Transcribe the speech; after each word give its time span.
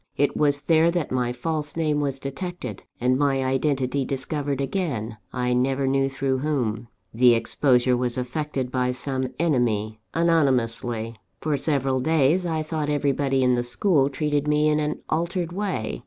It 0.17 0.35
was 0.35 0.61
there 0.61 0.89
that 0.89 1.11
my 1.11 1.31
false 1.31 1.75
name 1.75 1.99
was 1.99 2.17
detected, 2.17 2.85
and 2.99 3.19
my 3.19 3.43
identity 3.43 4.03
discovered 4.03 4.59
again 4.59 5.17
I 5.31 5.53
never 5.53 5.85
knew 5.85 6.09
through 6.09 6.39
whom. 6.39 6.87
The 7.13 7.35
exposure 7.35 7.95
was 7.95 8.17
effected 8.17 8.71
by 8.71 8.93
some 8.93 9.27
enemy, 9.37 9.99
anonymously. 10.15 11.17
For 11.39 11.55
several 11.55 11.99
days, 11.99 12.47
I 12.47 12.63
thought 12.63 12.89
everybody 12.89 13.43
in 13.43 13.53
the 13.53 13.61
school 13.61 14.09
treated 14.09 14.47
me 14.47 14.69
in 14.69 14.79
an 14.79 15.01
altered 15.07 15.53
way. 15.53 15.99